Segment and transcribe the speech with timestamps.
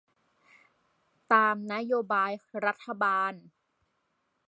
[1.31, 2.31] ตามนโยบาย
[2.65, 3.33] รัฐบาล